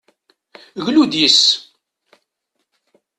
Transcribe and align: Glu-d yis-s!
Glu-d 0.85 1.13
yis-s! 1.21 1.45